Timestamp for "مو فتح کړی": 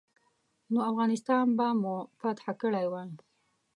1.81-2.85